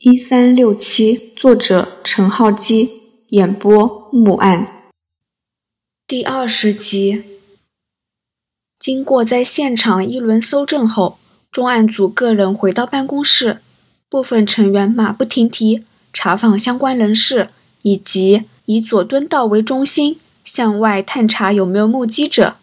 [0.00, 4.92] 一三六七，作者陈浩基，演播木案。
[6.06, 7.24] 第二十集。
[8.78, 11.18] 经过在现场一轮搜证后，
[11.50, 13.60] 重案组个人回到办公室，
[14.08, 17.48] 部分成员马不停蹄查访相关人士，
[17.82, 22.54] 以及以佐敦道为中心向外探查有没有目击者。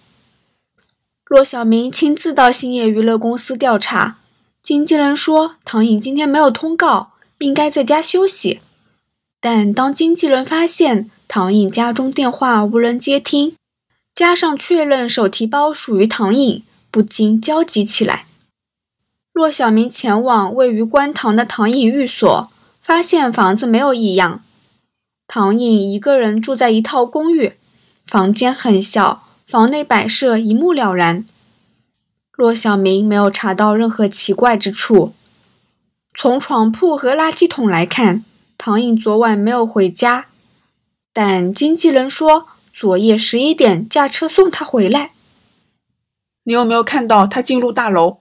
[1.25, 4.20] 骆小明亲自到兴业娱乐公司调查，
[4.63, 7.11] 经纪人说唐颖今天没有通告。
[7.39, 8.62] 应该在家休息，
[9.41, 13.55] 但当经纪人发现唐颖家中电话无人接听，
[14.13, 18.25] 加上确认手提包属于唐颖，不禁焦急起来。
[19.34, 22.49] 骆小明前往位于观塘的唐颖寓所，
[22.81, 24.41] 发现房子没有异样。
[25.27, 27.58] 唐颖一个人住在一套公寓，
[28.08, 31.25] 房间很小，房内摆设一目了然。
[32.38, 35.13] 骆小明没有查到任何奇怪之处。
[36.17, 38.23] 从床铺和垃圾桶来看，
[38.57, 40.27] 唐颖昨晚没有回家，
[41.11, 45.11] 但经纪人说昨夜十一点驾车送她回来。
[46.44, 48.19] 你有没有看到他进入大楼？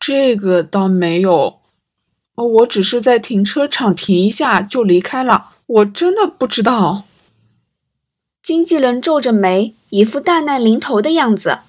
[0.00, 1.60] 这个倒没有，
[2.34, 7.04] 我只是在停车场停一下就离开了，我真的不知道。
[8.42, 11.60] 经纪人皱着眉，一副大难临头的样子。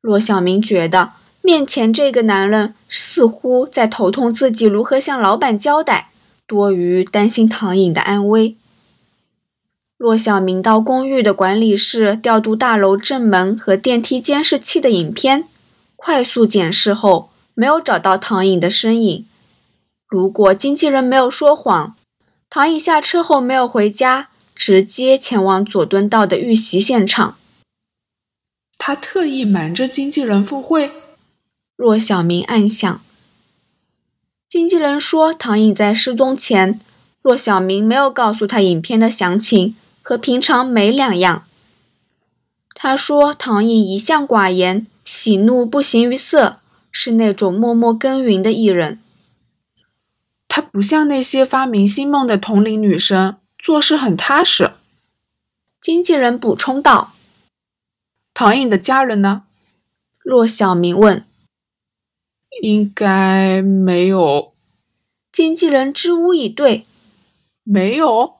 [0.00, 1.12] 骆小明觉得。
[1.46, 6.08] 面前这个男人似乎在头痛自己如何向老板交代，
[6.46, 8.56] 多于担心唐颖的安危。
[9.98, 15.44] 骆小明到公寓的管理室调度大楼正门和电梯监视器的影片，
[15.96, 19.26] 快速检视后没有找到唐颖的身影。
[20.08, 21.94] 如果经纪人没有说谎，
[22.48, 27.36] 唐颖下车后没有回家，直接前往佐敦道的遇袭现场。
[28.78, 30.90] 他特意瞒着经纪人赴会。
[31.76, 33.00] 骆小明暗想。
[34.48, 36.80] 经纪人说，唐颖在失踪前，
[37.20, 41.44] 若小明没有告诉他影片的详情，和平常没两样。
[42.74, 46.60] 他说，唐颖一向寡言，喜怒不形于色，
[46.92, 49.00] 是那种默默耕耘的艺人。
[50.46, 54.70] 他不像那些发明星梦的同龄女生，做事很踏实。
[55.80, 57.14] 经纪人补充道
[58.32, 59.42] ：“唐颖的家人呢？”
[60.22, 61.24] 若小明问。
[62.62, 64.52] 应该没有。
[65.32, 66.86] 经纪人支吾以对，
[67.62, 68.34] 没有。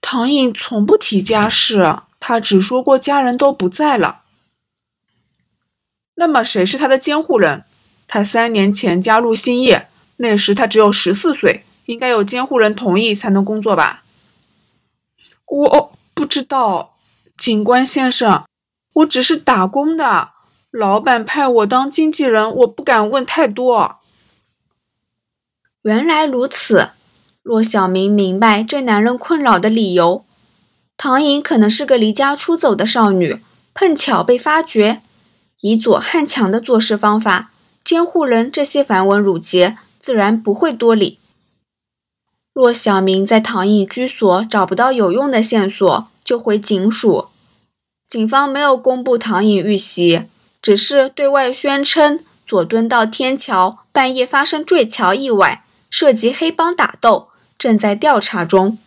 [0.00, 4.22] 唐颖从不提家事，他只说过家人都不在了。
[6.14, 7.64] 那么谁是他的监护人？
[8.06, 14.04] 他三年前加入兴业，那时他只有十四岁，应该有监护人同意才能工作吧？
[15.46, 16.96] 我哦不知道，
[17.38, 18.44] 警官先生，
[18.92, 20.33] 我只是打工的。
[20.76, 23.98] 老板派我当经纪人，我不敢问太多。
[25.82, 26.90] 原来如此，
[27.44, 30.24] 骆小明明白这男人困扰的理由。
[30.96, 33.40] 唐颖可能是个离家出走的少女，
[33.72, 35.02] 碰巧被发觉。
[35.60, 37.52] 以左汉强的做事方法，
[37.84, 41.20] 监护人这些繁文缛节自然不会多理。
[42.52, 47.28] 骆小明在唐颖居所找不到有用的线索，就回警署。
[48.08, 50.24] 警方没有公布唐颖遇袭。
[50.64, 58.78] 只是对外宣称佐敦道天桥半夜发生坠桥意外，涉及黑帮打斗，正在调查中。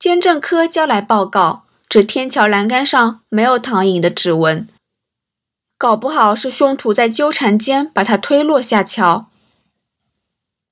[0.00, 4.66] 监证科交来报告，指天桥栏杆上没有唐颖的指纹，
[5.78, 9.26] 搞不好是凶徒在纠缠间把他推落下桥。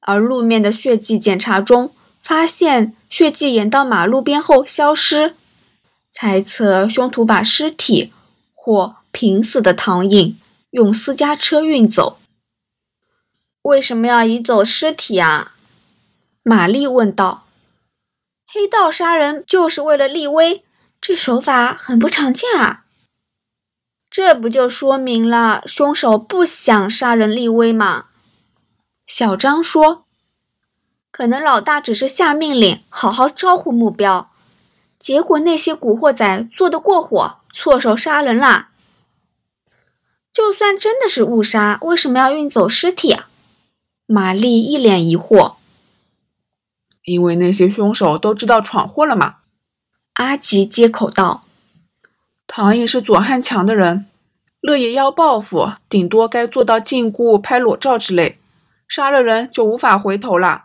[0.00, 5.36] 而路面的血迹检查中，发现血迹沿到马路边后消失，
[6.10, 8.12] 猜测凶徒把尸体
[8.64, 8.96] 或。
[9.16, 12.18] 濒死的唐颖用私家车运走，
[13.62, 15.54] 为什么要移走尸体啊？
[16.42, 17.44] 玛丽问道。
[18.44, 20.64] 黑道杀人就是为了立威，
[21.00, 22.86] 这手法很不常见啊。
[24.10, 28.06] 这不就说明了凶手不想杀人立威吗？
[29.06, 30.06] 小张说。
[31.12, 34.32] 可能老大只是下命令，好好招呼目标，
[34.98, 38.70] 结果那些古惑仔做得过火，错手杀人啦。
[40.32, 43.28] 就算真的是误杀，为什么要运走尸体啊？
[44.06, 45.54] 玛丽一脸疑惑。
[47.04, 49.36] 因为那些凶手都知道闯祸了嘛。
[50.14, 51.44] 阿吉接口道
[52.48, 54.06] ：“唐颖是左汉强的人，
[54.60, 58.38] 乐爷要报复，顶多该做到禁锢、拍裸照之类，
[58.88, 60.64] 杀了人就无法回头了。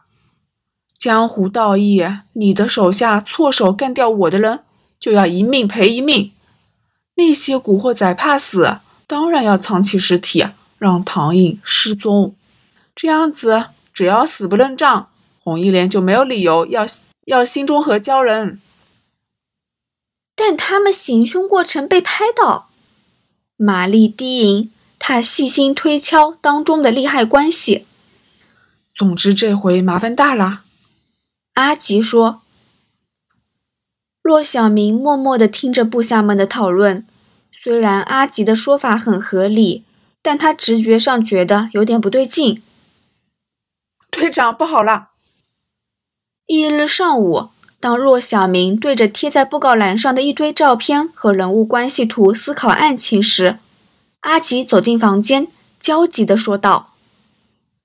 [0.97, 2.03] 江湖道义，
[2.33, 4.61] 你的手下错手干掉我的人，
[4.99, 6.31] 就要一命赔一命。
[7.19, 8.79] 那些古惑仔怕死。”
[9.09, 10.45] 当然要藏起尸体，
[10.77, 12.35] 让唐颖失踪，
[12.95, 15.09] 这样子只要死不认账，
[15.43, 16.85] 红一连就没有理由要
[17.25, 18.61] 要新中和交人。
[20.35, 22.69] 但他们行凶过程被拍到，
[23.57, 27.87] 玛丽低吟，她细心推敲当中的利害关系。
[28.93, 30.61] 总之，这回麻烦大了。
[31.55, 32.41] 阿吉说。
[34.29, 37.03] 骆小明默默地听着部下们的讨论，
[37.51, 39.83] 虽然阿吉的说法很合理，
[40.21, 42.61] 但他直觉上觉得有点不对劲。
[44.11, 45.07] 队长，不好了！
[46.45, 47.49] 翌日上午，
[47.79, 53.57] 当骆小明对着贴在布告栏上的一堆照片和人物关系图思考案情时，
[54.19, 55.47] 阿吉走进房间，
[55.79, 56.93] 焦急地说道：“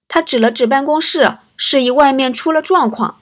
[0.07, 3.17] 他指了指办公室，示意外面出了状况。”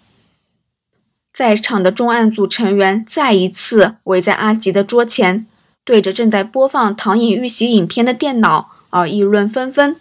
[1.35, 5.47] 在场的重案组成员再一次围在阿吉的桌前，
[5.83, 9.97] 对着正在播放唐颖遇袭影片的电脑而议论纷纷。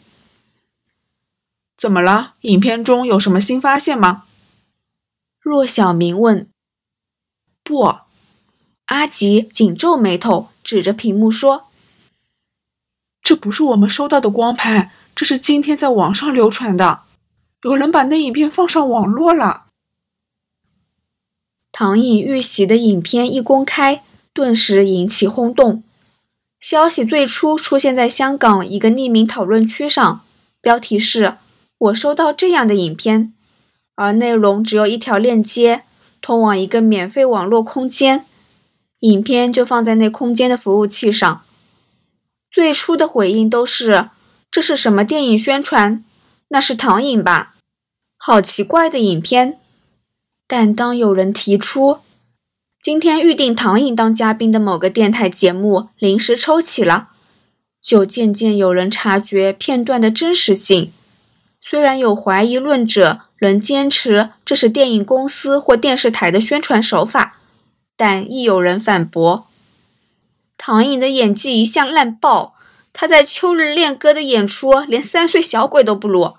[1.77, 2.33] 怎么了？
[2.41, 4.23] 影片中有什么新发现吗？
[5.41, 6.47] 骆小明问。
[7.63, 7.95] 不，
[8.87, 11.67] 阿吉紧皱眉头，指着屏幕说
[13.23, 17.03] ：“这不是我们收到的光盘，这是今天在网上流传的，
[17.63, 19.67] 有人把那影片放上网络了。”
[21.71, 24.03] 唐颖遇袭的影片一公开，
[24.33, 25.83] 顿时引起轰动。
[26.59, 30.21] 消息最初出现在香港一个匿名讨论区上，
[30.61, 31.35] 标题是
[31.79, 33.33] “我收到这样的影片”，
[33.95, 35.83] 而内容只有一条链接，
[36.21, 38.25] 通往一个免费网络空间，
[38.99, 41.41] 影片就放在那空间的服务器上。
[42.51, 44.09] 最初的回应都是
[44.51, 46.03] ：“这是什么电影宣传？
[46.49, 47.55] 那是唐颖吧？
[48.17, 49.57] 好奇怪的影片。”
[50.51, 51.99] 但当有人提出
[52.83, 57.07] 今天预定唐颖当嘉宾的某个电台节目临时抽起了，
[57.81, 60.91] 就渐渐有人察觉片段的真实性。
[61.61, 67.37] 虽然有怀疑论者仍坚持这是电影公司或电视台的宣传手法，
[67.95, 69.47] 但亦有人反驳：
[70.57, 72.55] 唐颖的演技一向烂爆，
[72.91, 76.33] 他在《秋日恋歌》的演出连三岁小鬼都不如。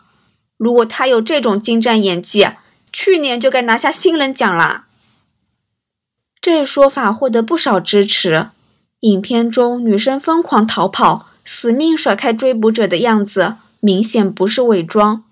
[0.59, 2.47] 如果他有这种精湛演技，
[2.93, 4.87] 去年就该拿下新人奖啦。
[6.41, 8.49] 这说法获得不少支持。
[9.01, 15.25] 影片中女生疯狂逃跑、死命甩开追捕者的样子，明显不是伪装。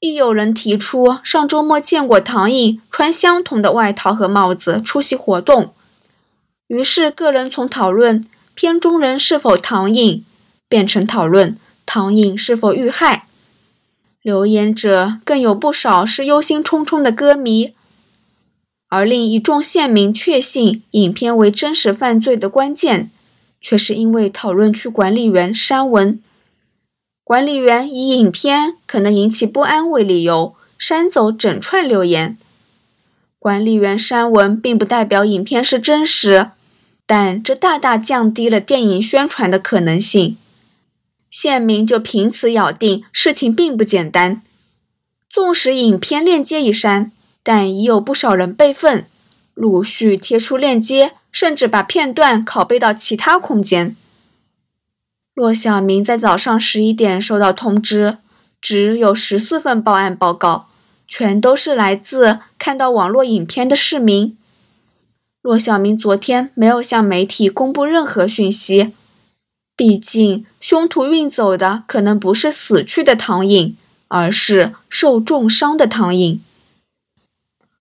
[0.00, 5.72] 亦有人提出，上周末见过唐颖穿相同的外套和帽子出席活动。
[6.66, 10.24] 于是，个人从讨论片中人是否唐颖，
[10.68, 11.56] 变成讨论
[11.86, 13.26] 唐颖是否遇害。
[14.22, 17.74] 留言者更有不少是忧心忡忡的歌迷，
[18.88, 23.10] 而令一众县民确信影片为真实犯罪的关键，
[23.60, 26.20] 却是因为讨论区管理员删文。
[27.24, 32.38] 管理员以影片可能引起不安为理由，删走整串留言。
[33.40, 36.50] 管理员删文并不代表影片是真实，
[37.06, 40.36] 但这大大降低了电影宣传的可能性。
[41.32, 44.42] 县民就凭此咬定事情并不简单。
[45.30, 47.10] 纵使影片链接已删，
[47.42, 49.06] 但已有不少人备份，
[49.54, 53.96] 陆续贴出链接，甚至把片段拷贝到其他空间。
[55.34, 58.18] 骆小明在早上十一点收到通知，
[58.60, 60.68] 只有十四份报案报告，
[61.08, 64.36] 全都是来自看到网络影片的市民。
[65.40, 68.92] 骆小明昨天没有向媒体公布任何讯息。
[69.76, 73.76] 毕竟，凶徒运走的可能不是死去的唐颖，
[74.08, 76.40] 而是受重伤的唐颖。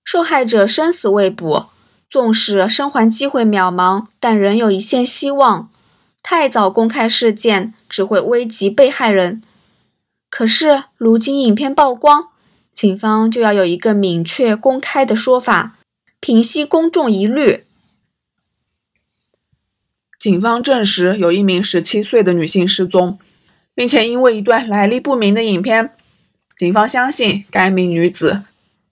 [0.03, 1.69] 受害者生死未卜，
[2.09, 5.69] 纵使生还机会渺茫，但仍有一线希望。
[6.23, 9.41] 太早公开事件只会危及被害人。
[10.29, 12.29] 可是，如今影片曝光，
[12.73, 15.77] 警方就要有一个明确公开的说法，
[16.19, 17.65] 平息公众疑虑。
[20.21, 23.17] 警方证实，有一名十七岁的女性失踪，
[23.73, 25.95] 并且因为一段来历不明的影片，
[26.55, 28.43] 警方相信该名女子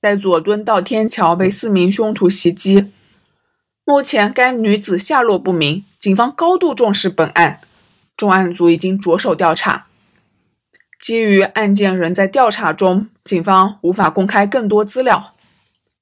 [0.02, 2.92] 在佐敦道天桥被四名凶徒袭击。
[3.86, 7.60] 目前，该女子下落不明，警方高度重视本案，
[8.18, 9.86] 重案组已经着手调查。
[11.00, 15.36] 基于案件仍在调查中，警方无法公开更多资料，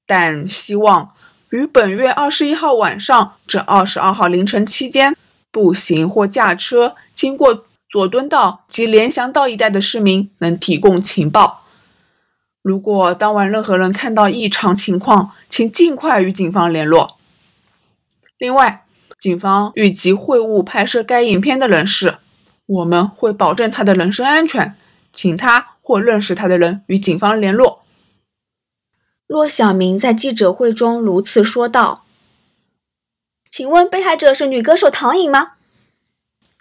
[0.06, 1.10] 但希望。
[1.50, 5.16] 于本月二十一号晚上至二十二号凌晨期间，
[5.50, 11.64] 步行或驾车经过佐敦道及联翔道一带的市民能提供情报。
[12.60, 17.16] 如果当晚任何人看到异常情况，请尽快与警方联络。
[18.36, 18.84] 另外，
[19.18, 22.18] 警方预计会晤拍摄该影片的人士，
[22.66, 24.76] 我们会保证他的人身安全，
[25.14, 27.82] 请他或认识他的人与警方联络。
[29.28, 32.06] 骆小明在记者会中如此说道。
[33.50, 35.52] 请问被害者是女歌手唐颖吗？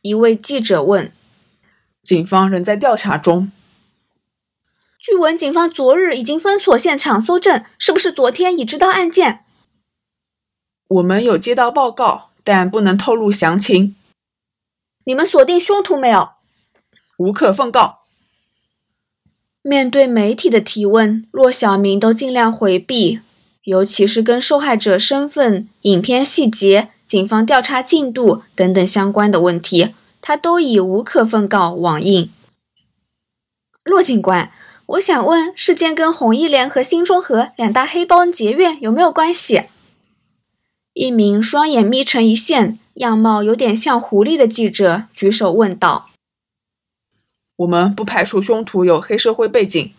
[0.01, 1.11] 一位记者问。
[2.03, 3.53] 警方仍在调查中。
[4.99, 9.45] 据闻警方昨日已经封锁现场搜证，是不是昨天已知道案件？
[10.89, 13.95] 我们有接到报告，但不能透露详情。
[15.05, 16.31] 你们锁定凶徒没有？
[17.17, 17.96] 无可奉告。
[19.67, 23.19] 面对媒体的提问，骆小明都尽量回避，
[23.63, 32.29] 尤其是跟受害者身份、影片细节、警方调查进度等等相关的问题，他都以无可奉告网应。
[33.83, 34.51] 骆警官，
[34.85, 39.63] 我想问，事件跟红一连和新中和两大黑帮结怨有没有关系？
[40.93, 46.09] 一名双眼眯成一线、样貌有点像狐狸的记者举手问道。
[47.57, 49.93] 我们不排除凶徒有黑社会背景。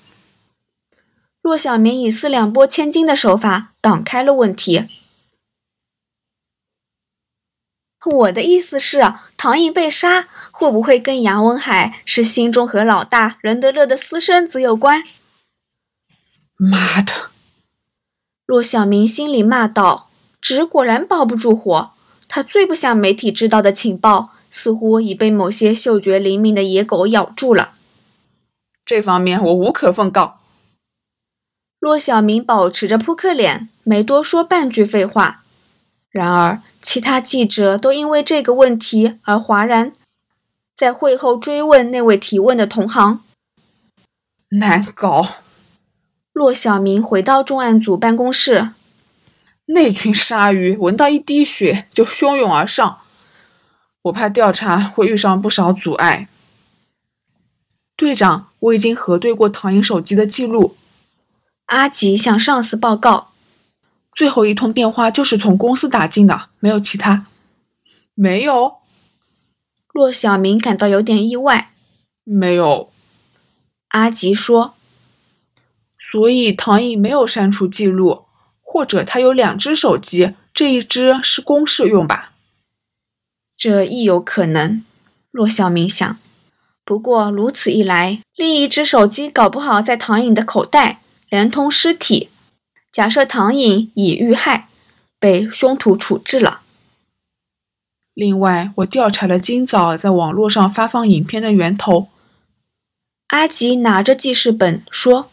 [1.43, 4.89] 骆小明以四两拨千斤的手法挡开了问题。
[8.05, 15.03] 我的意思是，唐颖被杀会不会跟杨文海是新中和老大任德乐的私生子有关？
[16.57, 17.31] 妈的！
[18.47, 20.11] 骆小明心里骂道
[20.41, 21.91] ：“纸果然包不住火。”
[22.29, 24.35] 他最不想媒体知道的情报。
[24.51, 27.73] 似乎已被某些嗅觉灵敏的野狗咬住了。
[28.85, 30.39] 这方面我无可奉告。
[31.79, 35.43] 骆小明保持着扑克脸，没多说半句废话。
[36.11, 39.93] 然而，其他记者都因为这个问题而哗然，
[40.75, 43.23] 在会后追问那位提问的同行。
[44.49, 45.37] 难搞。
[46.33, 48.71] 骆小明回到重案组办公室，
[49.67, 53.01] 那群鲨鱼闻到一滴血就汹涌而上。
[54.03, 56.29] 我怕调查会遇上不少阻碍。
[57.97, 60.77] 队长，我已经核对过唐颖手机的记录。
[61.67, 63.33] 阿吉向上司报告，
[64.15, 67.27] 最后一通电话就是从公司打进的，没有其他。
[68.15, 68.77] 没有。
[69.93, 71.71] 骆小明感到有点意外。
[72.25, 72.91] 没有。
[73.89, 74.75] 阿吉说。
[76.11, 78.25] 所以唐颖没有删除记录，
[78.63, 82.33] 或者他有两只手机，这一只是公事用吧？
[83.59, 84.85] 这亦有可能，
[85.33, 86.17] 骆小明想。
[86.85, 92.29] 不过如此一来，另一只手机搞不好在唐颖的口袋，连同尸体。
[92.93, 94.69] 假设唐颖已遇害，
[95.19, 96.61] 被凶徒处置了。
[98.15, 102.09] 另外，我调查了今早在网络上发放影片的源头。
[103.27, 105.31] 阿吉拿着记事本说：“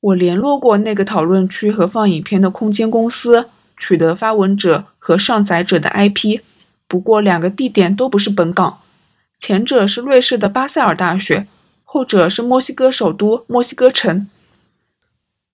[0.00, 6.40] 我联络过那个讨论区和放影片的空间公司，取得发文者和上载者的 IP。”
[6.88, 8.80] 不过，两个地点都不是本港，
[9.38, 11.46] 前者是瑞士的巴塞尔大学，
[11.84, 14.28] 后者是墨西哥首都墨西哥城。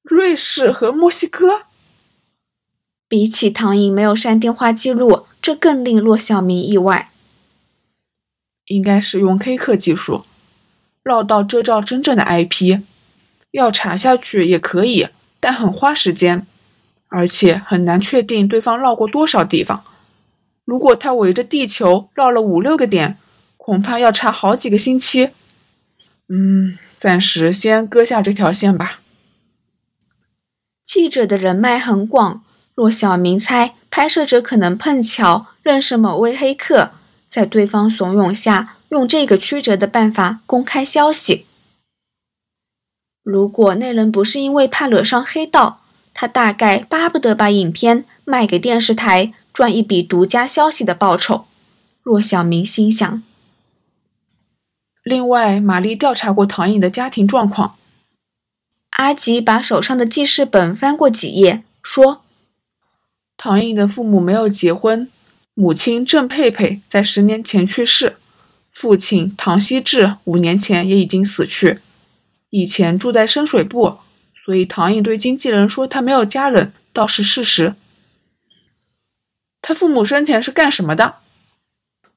[0.03, 1.63] 瑞士和墨西哥，
[3.09, 7.11] 比起唐颖没有删电话记录，这更令骆小明意外。
[8.67, 10.25] 应该是用黑客技术
[11.03, 12.81] 绕到遮罩真正的 IP，
[13.51, 15.09] 要查下去也可以，
[15.41, 16.47] 但很花时间，
[17.09, 19.85] 而且很难确定对方绕过多少地方。
[20.65, 23.19] 如果他围着地球绕了五六个点，
[23.57, 25.31] 恐怕要查好几个星期。
[26.29, 29.01] 嗯，暂时先割下这条线吧。
[30.87, 32.43] 记者的人脉很广，
[32.75, 36.93] 若小明猜拍摄者可能碰巧认识某位黑客，
[37.31, 41.47] 在对方怂恿下，用这个曲折的办法公开消息。
[43.23, 45.81] 如果那人不是因为怕惹上黑道，
[46.13, 49.35] 他大概巴不得把影片卖给电视台。
[49.55, 51.47] 赚一笔独家消息的报酬，
[52.03, 53.23] 骆小明心想。
[55.05, 57.77] 另外，玛丽调查过唐颖的家庭状况。
[58.91, 62.23] 阿吉把手上的记事本翻过几页，说
[63.39, 65.09] ：“唐颖的父母没有结婚，
[65.55, 68.17] 母亲郑佩佩在十年前去世，
[68.73, 71.79] 父亲唐希志五年前也已经死去。
[72.51, 73.99] 以前住在深水埗，
[74.45, 77.77] 所以唐颖对经纪人说他没有家人，倒是事实。”
[79.67, 81.15] 他父母生前是干什么的？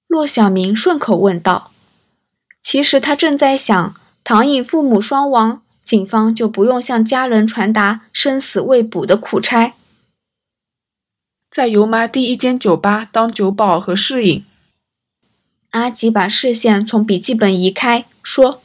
[0.06, 1.72] 骆小明顺口问道。
[2.60, 9.76] 其实他正在想，唐颖父母双亡，警方就不用向家人传达生死未卜的苦差。
[11.50, 14.44] 在油麻地一间酒吧当酒保和侍应。
[15.70, 18.62] 阿吉把视线从笔记本移开，说：“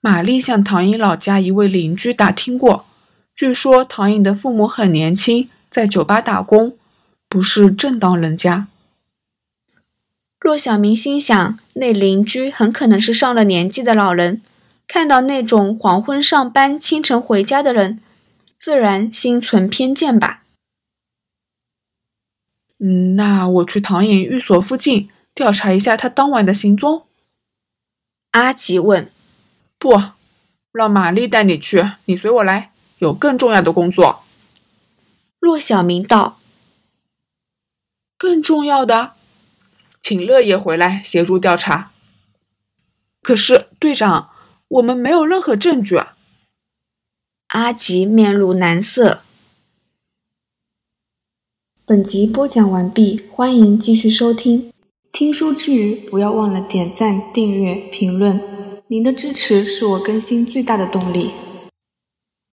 [0.00, 2.86] 玛丽向唐颖老家一位邻居打听过，
[3.36, 6.74] 据说唐颖的父母很年轻，在酒吧打工。”
[7.28, 8.68] 不是正当人家。
[10.40, 14.40] 骆小明心想，那邻居很可能是上了年纪的老人。
[14.86, 18.00] 看到那种黄昏上班、清晨回家的人，
[18.58, 20.42] 自然心存偏见吧。
[22.78, 27.02] 嗯，那我去唐寅寓所附近调查一下他当晚的行踪。
[28.30, 29.10] 阿吉问
[29.78, 30.00] ：“不，
[30.72, 34.22] 让玛丽带你去，你随我来，有更重要的工作。”
[35.38, 36.37] 骆小明道
[38.18, 39.12] ：“更重要的，
[40.02, 41.92] 请乐爷回来协助调查。
[43.22, 44.30] 可是队长。”
[44.68, 46.14] 我们没有任何证据啊。
[47.46, 49.22] 阿吉面露难色。
[51.86, 54.70] 本集播讲完毕，欢迎继续收听。
[55.10, 58.38] 听书之余，不要忘了点赞、订阅、评论，
[58.88, 61.30] 您的支持是我更新最大的动力。